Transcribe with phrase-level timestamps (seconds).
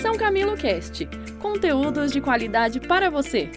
[0.00, 1.06] São Camilo Cast
[1.42, 3.50] conteúdos de qualidade para você.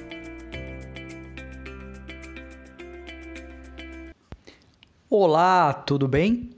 [5.10, 6.50] Olá, tudo bem?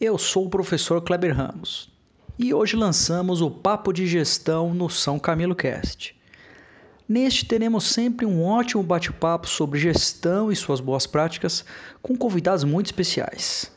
[0.00, 1.90] Eu sou o professor Kleber Ramos
[2.38, 6.16] e hoje lançamos o Papo de Gestão no São Camilo Cast.
[7.08, 11.64] Neste teremos sempre um ótimo bate-papo sobre gestão e suas boas práticas
[12.00, 13.72] com convidados muito especiais,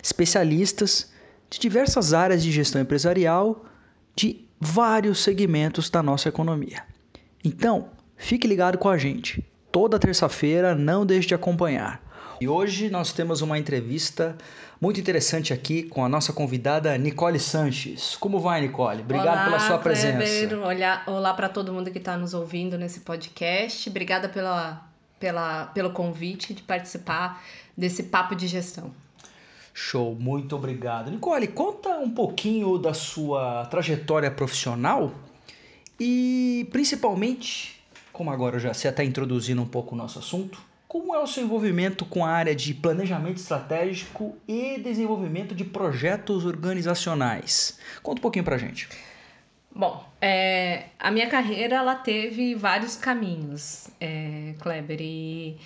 [0.00, 1.10] especialistas
[1.50, 3.64] de diversas áreas de gestão empresarial
[4.14, 6.84] de vários segmentos da nossa economia.
[7.44, 9.44] Então, fique ligado com a gente.
[9.72, 12.00] Toda terça-feira, não deixe de acompanhar.
[12.40, 14.36] E hoje nós temos uma entrevista
[14.80, 18.14] muito interessante aqui com a nossa convidada Nicole Sanches.
[18.14, 19.00] Como vai, Nicole?
[19.00, 20.56] Obrigado olá, pela sua presença.
[20.56, 23.90] Olá, olá para todo mundo que está nos ouvindo nesse podcast.
[23.90, 27.42] Obrigada pela, pela, pelo convite de participar
[27.76, 28.92] desse papo de gestão.
[29.74, 31.10] Show, muito obrigado.
[31.10, 35.12] Nicole, conta um pouquinho da sua trajetória profissional
[35.98, 41.18] e principalmente, como agora já você está introduzindo um pouco o nosso assunto, como é
[41.18, 47.78] o seu envolvimento com a área de planejamento estratégico e desenvolvimento de projetos organizacionais?
[48.02, 48.90] Conta um pouquinho pra gente.
[49.74, 55.56] Bom, é, a minha carreira ela teve vários caminhos, é, Kleber, e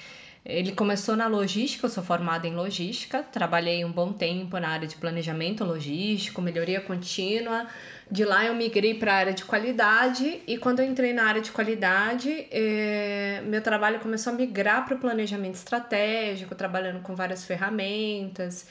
[0.48, 4.86] ele começou na logística, eu sou formada em logística, trabalhei um bom tempo na área
[4.86, 7.66] de planejamento logístico, melhoria contínua.
[8.08, 11.40] De lá eu migrei para a área de qualidade e quando eu entrei na área
[11.40, 17.44] de qualidade, eh, meu trabalho começou a migrar para o planejamento estratégico, trabalhando com várias
[17.44, 18.68] ferramentas,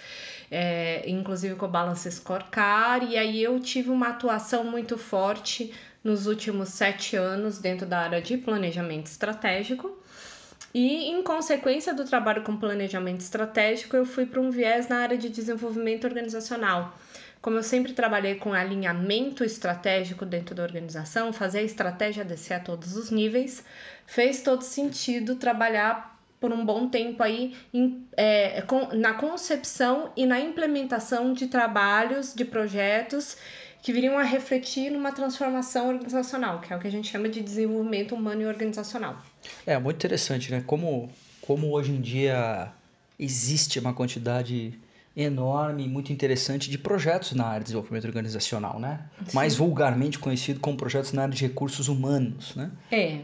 [0.49, 6.25] eh, inclusive com o Balance Scorecard, e aí eu tive uma atuação muito forte nos
[6.25, 10.05] últimos sete anos dentro da área de planejamento estratégico.
[10.77, 15.17] E, em consequência do trabalho com planejamento estratégico, eu fui para um viés na área
[15.17, 16.93] de desenvolvimento organizacional.
[17.41, 22.59] Como eu sempre trabalhei com alinhamento estratégico dentro da organização, fazer a estratégia descer a
[22.59, 23.63] todos os níveis,
[24.05, 30.25] fez todo sentido trabalhar por um bom tempo aí em, é, com, na concepção e
[30.25, 33.37] na implementação de trabalhos, de projetos
[33.85, 37.39] que viriam a refletir numa transformação organizacional, que é o que a gente chama de
[37.39, 39.21] desenvolvimento humano e organizacional.
[39.63, 40.63] É muito interessante, né?
[40.65, 41.07] Como,
[41.39, 42.71] como hoje em dia
[43.19, 44.73] existe uma quantidade
[45.15, 49.01] enorme, muito interessante de projetos na área de desenvolvimento organizacional, né?
[49.23, 49.35] Sim.
[49.35, 52.71] Mais vulgarmente conhecido como projetos na área de recursos humanos, né?
[52.91, 53.19] É,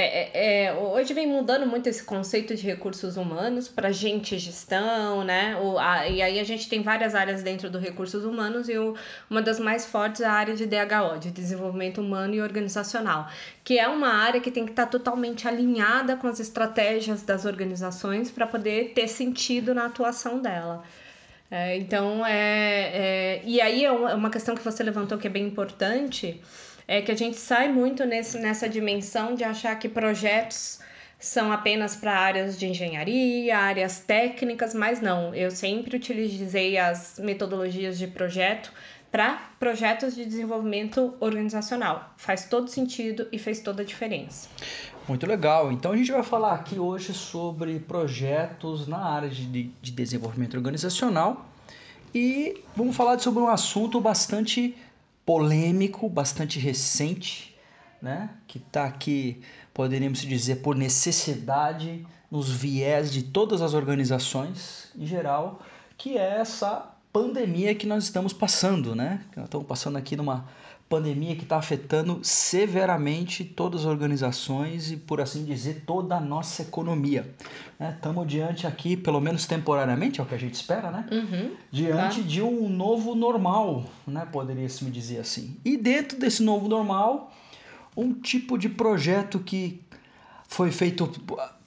[0.00, 5.24] é, é, é, hoje vem mudando muito esse conceito de recursos humanos para gente gestão,
[5.24, 5.56] né?
[5.56, 8.94] O, a, e aí a gente tem várias áreas dentro do recursos humanos e o,
[9.28, 13.28] uma das mais fortes é a área de DHO, de desenvolvimento humano e organizacional,
[13.64, 17.44] que é uma área que tem que estar tá totalmente alinhada com as estratégias das
[17.44, 20.84] organizações para poder ter sentido na atuação dela.
[21.50, 25.44] É, então, é, é, e aí é uma questão que você levantou que é bem
[25.44, 26.40] importante
[26.88, 30.80] é que a gente sai muito nesse, nessa dimensão de achar que projetos
[31.18, 35.34] são apenas para áreas de engenharia, áreas técnicas, mas não.
[35.34, 38.72] Eu sempre utilizei as metodologias de projeto
[39.10, 42.14] para projetos de desenvolvimento organizacional.
[42.16, 44.48] Faz todo sentido e fez toda a diferença.
[45.06, 45.70] Muito legal.
[45.72, 49.44] Então a gente vai falar aqui hoje sobre projetos na área de,
[49.82, 51.46] de desenvolvimento organizacional
[52.14, 54.74] e vamos falar sobre um assunto bastante
[55.28, 57.54] polêmico, bastante recente,
[58.00, 58.30] né?
[58.46, 59.42] que está aqui,
[59.74, 65.60] poderíamos dizer, por necessidade nos viés de todas as organizações em geral,
[65.98, 69.22] que é essa pandemia que nós estamos passando, né?
[69.36, 70.48] Nós estamos passando aqui numa
[70.88, 76.62] pandemia que está afetando severamente todas as organizações e, por assim dizer, toda a nossa
[76.62, 77.34] economia.
[77.78, 78.28] Estamos né?
[78.28, 81.06] diante aqui, pelo menos temporariamente, é o que a gente espera, né?
[81.12, 82.26] Uhum, diante tá.
[82.26, 84.26] de um novo normal, né?
[84.32, 85.56] poderia-se me dizer assim.
[85.64, 87.32] E dentro desse novo normal,
[87.96, 89.82] um tipo de projeto que
[90.48, 91.06] foi feito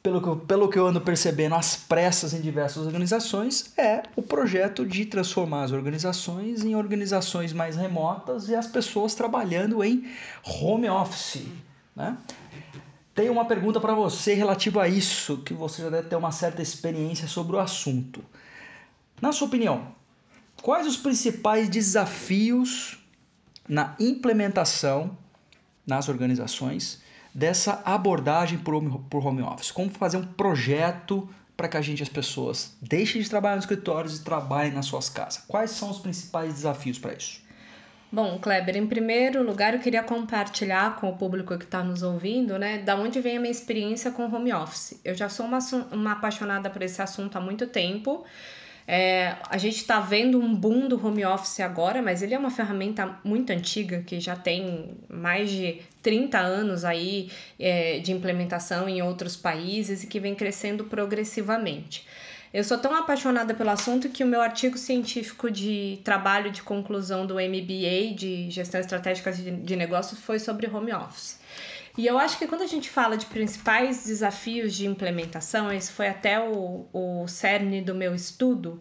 [0.04, 4.86] pelo que, pelo que eu ando percebendo, às pressas em diversas organizações, é o projeto
[4.86, 10.10] de transformar as organizações em organizações mais remotas e as pessoas trabalhando em
[10.44, 11.46] home office.
[11.96, 12.18] Né?
[13.14, 16.62] Tenho uma pergunta para você relativa a isso, que você já deve ter uma certa
[16.62, 18.24] experiência sobre o assunto.
[19.22, 19.88] Na sua opinião,
[20.64, 22.98] quais os principais desafios
[23.70, 25.16] na implementação
[25.86, 27.02] nas organizações
[27.34, 29.72] dessa abordagem por, por home office.
[29.72, 34.18] Como fazer um projeto para que a gente, as pessoas, deixem de trabalhar nos escritórios
[34.18, 35.44] e trabalhem nas suas casas.
[35.48, 37.42] Quais são os principais desafios para isso?
[38.12, 42.60] Bom, Kleber, em primeiro lugar eu queria compartilhar com o público que está nos ouvindo,
[42.60, 45.00] né, da onde vem a minha experiência com home office.
[45.06, 45.60] Eu já sou uma,
[45.92, 48.26] uma apaixonada por esse assunto há muito tempo.
[48.88, 52.52] É, a gente está vendo um boom do home office agora, mas ele é uma
[52.52, 59.02] ferramenta muito antiga, que já tem mais de 30 anos aí é, de implementação em
[59.02, 62.06] outros países e que vem crescendo progressivamente.
[62.54, 67.26] Eu sou tão apaixonada pelo assunto que o meu artigo científico de trabalho de conclusão
[67.26, 71.40] do MBA de Gestão Estratégica de Negócios foi sobre home office.
[71.98, 76.08] E eu acho que quando a gente fala de principais desafios de implementação, esse foi
[76.08, 78.80] até o, o cerne do meu estudo,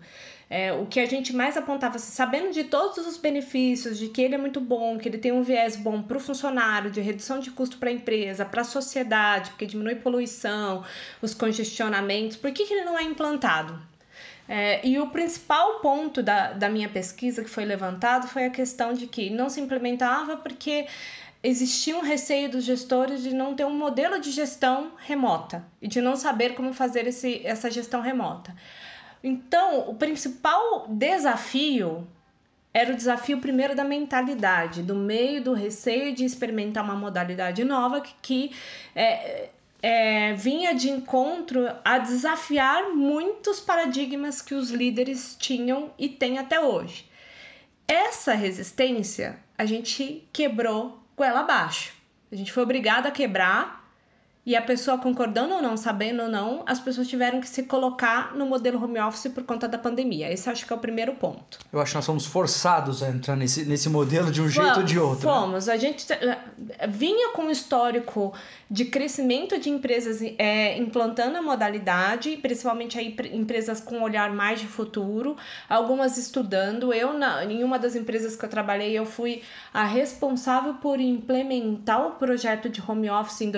[0.48, 4.20] é, o que a gente mais apontava, assim, sabendo de todos os benefícios, de que
[4.20, 7.38] ele é muito bom, que ele tem um viés bom para o funcionário, de redução
[7.38, 10.84] de custo para a empresa, para a sociedade, porque diminui poluição,
[11.22, 13.80] os congestionamentos, por que, que ele não é implantado?
[14.48, 18.92] É, e o principal ponto da, da minha pesquisa que foi levantado foi a questão
[18.92, 20.88] de que não se implementava porque
[21.42, 26.00] existia um receio dos gestores de não ter um modelo de gestão remota e de
[26.00, 28.54] não saber como fazer esse, essa gestão remota.
[29.22, 32.06] Então, o principal desafio
[32.72, 38.00] era o desafio primeiro da mentalidade, do meio do receio de experimentar uma modalidade nova
[38.00, 38.56] que, que
[38.94, 39.50] é,
[39.82, 46.60] é, vinha de encontro a desafiar muitos paradigmas que os líderes tinham e têm até
[46.60, 47.10] hoje.
[47.88, 51.92] Essa resistência a gente quebrou goela abaixo.
[52.30, 53.79] A gente foi obrigado a quebrar
[54.44, 58.34] e a pessoa concordando ou não, sabendo ou não, as pessoas tiveram que se colocar
[58.34, 60.32] no modelo home office por conta da pandemia.
[60.32, 61.58] Esse acho que é o primeiro ponto.
[61.70, 64.82] Eu acho que nós somos forçados a entrar nesse, nesse modelo de um jeito ou
[64.82, 65.28] de outro.
[65.28, 65.34] Né?
[65.34, 65.66] Fomos.
[65.66, 65.74] Né?
[65.74, 66.38] A gente eh,
[66.88, 68.32] vinha com um histórico
[68.70, 74.60] de crescimento de empresas é, implantando a modalidade, principalmente aí empresas com um olhar mais
[74.60, 75.36] de futuro,
[75.68, 76.94] algumas estudando.
[76.94, 79.42] Eu, na, em uma das empresas que eu trabalhei, eu fui
[79.74, 83.50] a responsável por implementar o projeto de home office em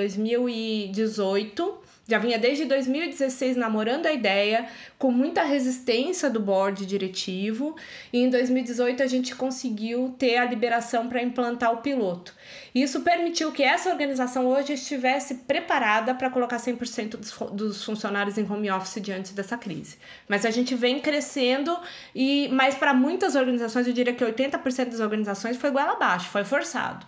[0.72, 7.76] 2018 já vinha desde 2016 namorando a ideia, com muita resistência do board diretivo,
[8.12, 12.34] e em 2018 a gente conseguiu ter a liberação para implantar o piloto.
[12.74, 18.70] Isso permitiu que essa organização hoje estivesse preparada para colocar 100% dos, funcionários em home
[18.70, 19.96] office diante dessa crise.
[20.28, 21.78] Mas a gente vem crescendo
[22.14, 26.44] e mas para muitas organizações, eu diria que 80% das organizações foi goela abaixo, foi
[26.44, 27.06] forçado.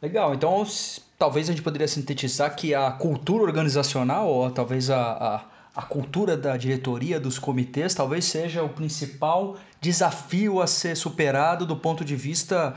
[0.00, 0.64] Legal, então
[1.18, 5.44] talvez a gente poderia sintetizar que a cultura organizacional, ou talvez a, a,
[5.74, 11.76] a, cultura da diretoria, dos comitês, talvez seja o principal desafio a ser superado do
[11.76, 12.74] ponto de vista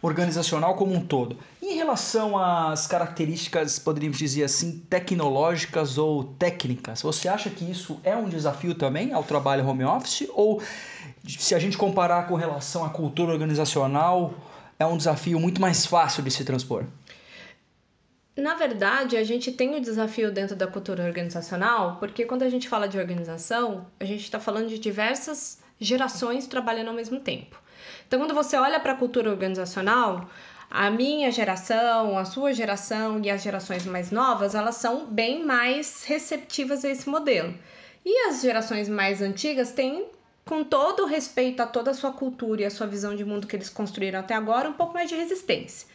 [0.00, 1.38] organizacional como um todo.
[1.60, 8.14] Em relação às características, poderíamos dizer assim, tecnológicas ou técnicas, você acha que isso é
[8.14, 10.28] um desafio também ao trabalho home office?
[10.34, 10.62] Ou
[11.26, 14.34] se a gente comparar com relação à cultura organizacional,
[14.78, 16.84] é um desafio muito mais fácil de se transpor?
[18.38, 22.68] Na verdade, a gente tem o desafio dentro da cultura organizacional, porque quando a gente
[22.68, 27.60] fala de organização, a gente está falando de diversas gerações trabalhando ao mesmo tempo.
[28.06, 30.30] Então, quando você olha para a cultura organizacional,
[30.70, 36.04] a minha geração, a sua geração e as gerações mais novas, elas são bem mais
[36.04, 37.52] receptivas a esse modelo.
[38.06, 40.06] E as gerações mais antigas têm,
[40.44, 43.56] com todo respeito a toda a sua cultura e a sua visão de mundo que
[43.56, 45.88] eles construíram até agora, um pouco mais de resistência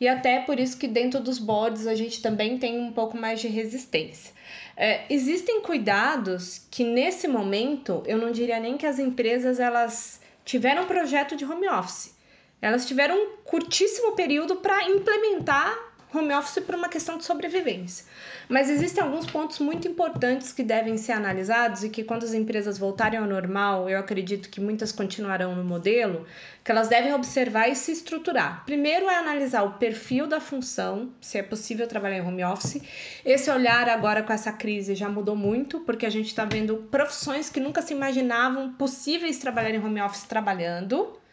[0.00, 3.40] e até por isso que dentro dos boards a gente também tem um pouco mais
[3.40, 4.32] de resistência.
[4.76, 10.82] É, existem cuidados que nesse momento eu não diria nem que as empresas elas tiveram
[10.82, 12.14] um projeto de home office.
[12.60, 18.04] Elas tiveram um curtíssimo período para implementar home office por uma questão de sobrevivência.
[18.48, 22.78] Mas existem alguns pontos muito importantes que devem ser analisados e que quando as empresas
[22.78, 26.26] voltarem ao normal, eu acredito que muitas continuarão no modelo,
[26.62, 28.64] que elas devem observar e se estruturar.
[28.64, 32.80] Primeiro é analisar o perfil da função, se é possível trabalhar em home office.
[33.24, 37.48] Esse olhar agora com essa crise já mudou muito, porque a gente está vendo profissões
[37.50, 41.23] que nunca se imaginavam possíveis trabalhar em home office trabalhando.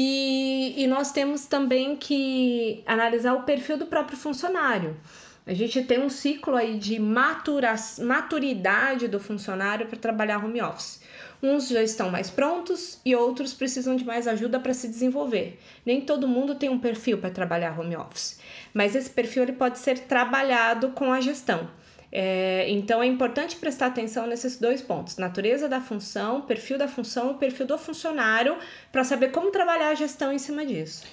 [0.00, 4.96] E, e nós temos também que analisar o perfil do próprio funcionário.
[5.44, 11.00] A gente tem um ciclo aí de matura, maturidade do funcionário para trabalhar home office.
[11.42, 15.58] Uns já estão mais prontos e outros precisam de mais ajuda para se desenvolver.
[15.84, 18.38] Nem todo mundo tem um perfil para trabalhar home office,
[18.72, 21.68] mas esse perfil ele pode ser trabalhado com a gestão.
[22.10, 27.32] É, então é importante prestar atenção nesses dois pontos: natureza da função, perfil da função
[27.32, 28.56] e perfil do funcionário,
[28.90, 31.04] para saber como trabalhar a gestão em cima disso.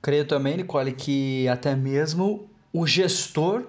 [0.00, 3.64] Creio também, Nicole, que até mesmo o gestor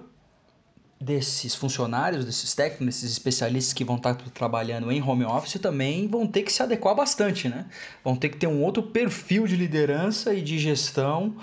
[1.00, 6.26] desses funcionários, desses técnicos, desses especialistas que vão estar trabalhando em home office também vão
[6.26, 7.66] ter que se adequar bastante, né?
[8.02, 11.36] Vão ter que ter um outro perfil de liderança e de gestão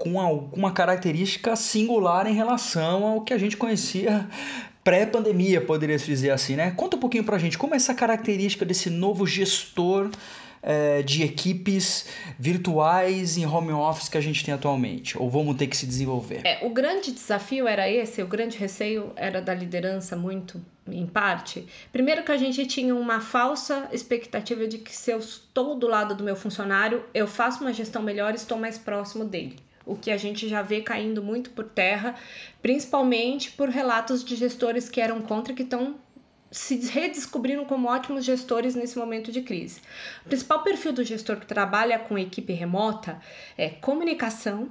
[0.00, 4.26] com alguma característica singular em relação ao que a gente conhecia
[4.82, 6.72] pré-pandemia, poderia se dizer assim, né?
[6.74, 10.10] Conta um pouquinho pra gente como é essa característica desse novo gestor
[10.62, 12.06] é, de equipes
[12.38, 15.18] virtuais em home office que a gente tem atualmente?
[15.18, 16.40] Ou vamos ter que se desenvolver?
[16.44, 21.66] É, o grande desafio era esse, o grande receio era da liderança, muito em parte.
[21.92, 26.14] Primeiro, que a gente tinha uma falsa expectativa de que se eu estou do lado
[26.14, 29.56] do meu funcionário, eu faço uma gestão melhor e estou mais próximo dele
[29.90, 32.14] o que a gente já vê caindo muito por terra,
[32.62, 35.96] principalmente por relatos de gestores que eram contra que estão
[36.50, 39.80] se redescobrindo como ótimos gestores nesse momento de crise.
[40.24, 43.20] O principal perfil do gestor que trabalha com equipe remota
[43.58, 44.70] é comunicação,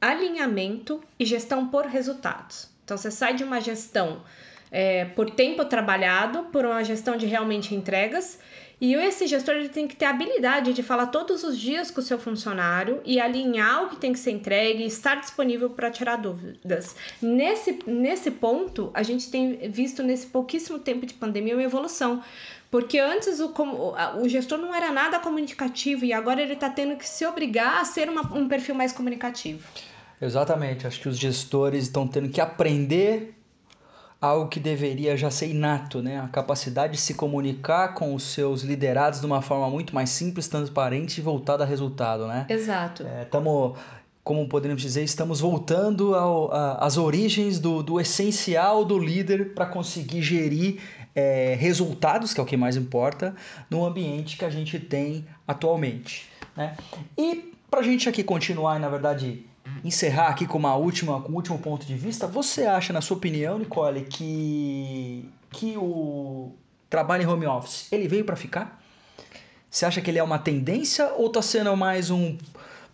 [0.00, 2.70] alinhamento e gestão por resultados.
[2.84, 4.22] Então você sai de uma gestão
[4.70, 8.38] é, por tempo trabalhado, por uma gestão de realmente entregas
[8.78, 12.00] e esse gestor ele tem que ter a habilidade de falar todos os dias com
[12.00, 15.90] o seu funcionário e alinhar o que tem que ser entregue e estar disponível para
[15.90, 16.94] tirar dúvidas.
[17.22, 22.22] Nesse, nesse ponto, a gente tem visto nesse pouquíssimo tempo de pandemia uma evolução.
[22.70, 23.54] Porque antes o,
[24.20, 27.84] o gestor não era nada comunicativo e agora ele está tendo que se obrigar a
[27.84, 29.66] ser uma, um perfil mais comunicativo.
[30.20, 30.86] Exatamente.
[30.86, 33.35] Acho que os gestores estão tendo que aprender
[34.26, 36.20] algo que deveria já ser inato, né?
[36.20, 40.48] A capacidade de se comunicar com os seus liderados de uma forma muito mais simples,
[40.48, 42.46] transparente e voltada a resultado, né?
[42.48, 43.04] Exato.
[43.22, 43.80] Estamos, é,
[44.22, 49.66] como podemos dizer, estamos voltando ao, a, às origens do, do essencial do líder para
[49.66, 50.80] conseguir gerir
[51.14, 53.34] é, resultados, que é o que mais importa,
[53.70, 56.76] no ambiente que a gente tem atualmente, né?
[57.16, 59.44] E para a gente aqui continuar, na verdade,
[59.86, 63.16] encerrar aqui com uma última, com um último ponto de vista, você acha, na sua
[63.16, 66.52] opinião, Nicole, que, que o
[66.88, 68.82] trabalho em home office ele veio para ficar?
[69.70, 72.36] Você acha que ele é uma tendência ou está sendo mais um,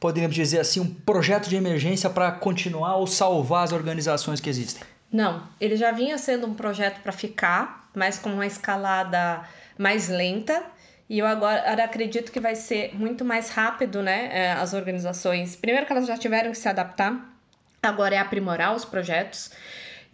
[0.01, 4.83] poderíamos dizer assim, um projeto de emergência para continuar ou salvar as organizações que existem?
[5.13, 9.43] Não, ele já vinha sendo um projeto para ficar, mas com uma escalada
[9.79, 10.65] mais lenta
[11.09, 14.29] e eu agora acredito que vai ser muito mais rápido, né?
[14.33, 15.57] É, as organizações.
[15.57, 17.37] Primeiro que elas já tiveram que se adaptar,
[17.83, 19.51] agora é aprimorar os projetos.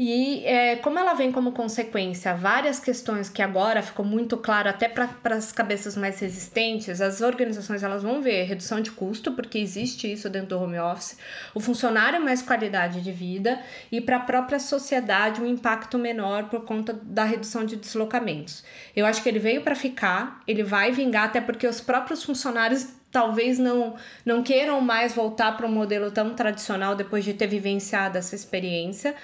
[0.00, 4.88] E é, como ela vem como consequência várias questões que agora ficou muito claro até
[4.88, 10.10] para as cabeças mais resistentes, as organizações elas vão ver redução de custo, porque existe
[10.12, 11.18] isso dentro do home office,
[11.52, 16.64] o funcionário mais qualidade de vida e para a própria sociedade um impacto menor por
[16.64, 18.62] conta da redução de deslocamentos.
[18.94, 22.97] Eu acho que ele veio para ficar, ele vai vingar até porque os próprios funcionários
[23.10, 28.18] talvez não, não queiram mais voltar para um modelo tão tradicional depois de ter vivenciado
[28.18, 29.14] essa experiência.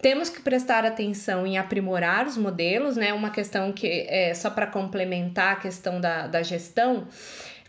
[0.00, 3.12] Temos que prestar atenção em aprimorar os modelos, né?
[3.12, 7.06] Uma questão que é só para complementar a questão da, da gestão.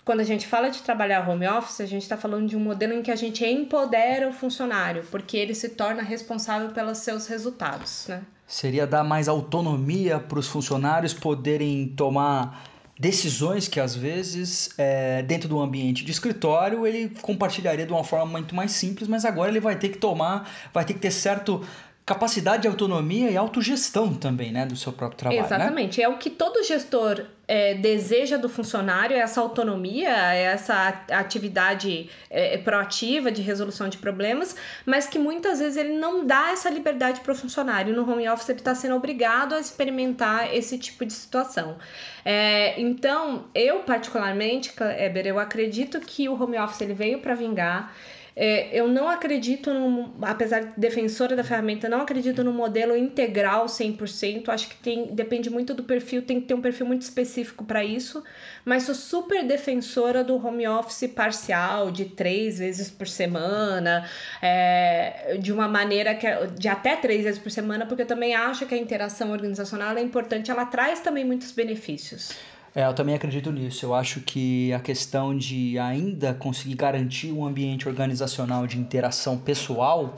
[0.03, 2.93] Quando a gente fala de trabalhar home office, a gente está falando de um modelo
[2.93, 8.07] em que a gente empodera o funcionário, porque ele se torna responsável pelos seus resultados.
[8.09, 8.21] Né?
[8.47, 12.70] Seria dar mais autonomia para os funcionários poderem tomar
[13.01, 18.27] decisões que às vezes é, dentro do ambiente de escritório ele compartilharia de uma forma
[18.27, 21.65] muito mais simples, mas agora ele vai ter que tomar, vai ter que ter certo
[22.13, 25.41] capacidade de autonomia e autogestão também, né, do seu próprio trabalho.
[25.41, 25.47] Né?
[25.47, 26.03] Exatamente, né?
[26.03, 32.09] é o que todo gestor é, deseja do funcionário, é essa autonomia, é essa atividade
[32.29, 37.21] é, proativa de resolução de problemas, mas que muitas vezes ele não dá essa liberdade
[37.21, 37.93] para o funcionário.
[37.95, 41.77] No home office ele está sendo obrigado a experimentar esse tipo de situação.
[42.23, 47.93] É, então, eu particularmente, Eber, eu acredito que o home office ele veio para vingar.
[48.35, 53.65] É, eu não acredito, no, apesar de defensora da ferramenta, não acredito no modelo integral
[53.65, 54.49] 100%.
[54.49, 57.83] Acho que tem, depende muito do perfil, tem que ter um perfil muito específico para
[57.83, 58.23] isso.
[58.63, 64.09] Mas sou super defensora do home office parcial, de três vezes por semana,
[64.41, 68.35] é, de uma maneira que é, de até três vezes por semana, porque eu também
[68.35, 72.31] acho que a interação organizacional é importante, ela traz também muitos benefícios.
[72.73, 73.85] É, eu também acredito nisso.
[73.85, 80.15] Eu acho que a questão de ainda conseguir garantir um ambiente organizacional de interação pessoal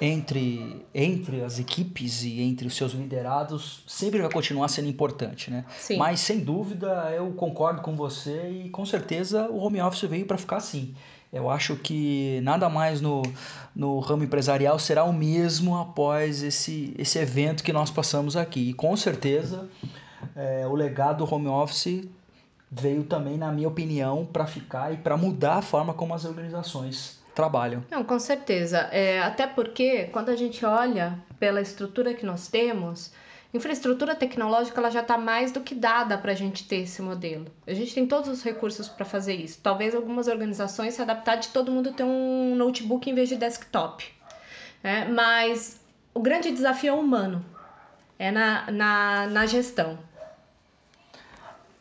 [0.00, 5.64] entre, entre as equipes e entre os seus liderados sempre vai continuar sendo importante, né?
[5.78, 5.96] Sim.
[5.96, 10.38] Mas sem dúvida eu concordo com você e com certeza o home office veio para
[10.38, 10.94] ficar assim.
[11.32, 13.22] Eu acho que nada mais no,
[13.74, 18.70] no ramo empresarial será o mesmo após esse, esse evento que nós passamos aqui.
[18.70, 19.68] E com certeza
[20.36, 22.08] é, o legado do home office
[22.70, 27.20] veio também, na minha opinião, para ficar e para mudar a forma como as organizações
[27.34, 27.84] trabalham.
[27.90, 28.78] Não, com certeza.
[28.90, 33.12] É, até porque quando a gente olha pela estrutura que nós temos,
[33.52, 37.46] infraestrutura tecnológica ela já está mais do que dada para a gente ter esse modelo.
[37.66, 39.60] A gente tem todos os recursos para fazer isso.
[39.62, 44.06] Talvez algumas organizações se adaptar de todo mundo ter um notebook em vez de desktop.
[44.82, 45.06] Né?
[45.06, 45.80] Mas
[46.14, 47.44] o grande desafio é o humano
[48.22, 49.98] é na, na, na gestão.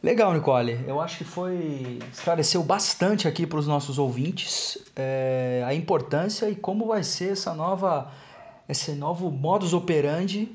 [0.03, 0.84] Legal, Nicole.
[0.88, 6.55] Eu acho que foi esclareceu bastante aqui para os nossos ouvintes é, a importância e
[6.55, 8.12] como vai ser essa nova,
[8.67, 10.51] esse novo modus operandi